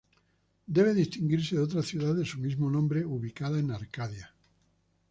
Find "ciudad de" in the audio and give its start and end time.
1.83-2.25